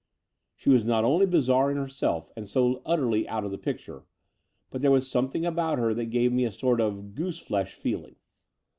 She 0.55 0.71
was 0.71 0.83
not 0.83 1.03
only 1.03 1.27
bizarre 1.27 1.69
in 1.69 1.77
herself 1.77 2.31
and 2.35 2.47
so 2.47 2.81
utterly 2.87 3.27
out 3.29 3.43
of 3.45 3.51
the 3.51 3.57
picture, 3.59 4.03
but 4.71 4.81
there 4.81 4.89
was 4.89 5.07
something 5.07 5.45
about 5.45 5.77
her 5.77 5.93
that 5.93 6.05
gave 6.05 6.33
me 6.33 6.43
a 6.43 6.51
sort 6.51 6.81
of 6.81 7.13
"goose 7.13 7.37
flesh" 7.37 7.75
feeling. 7.75 8.15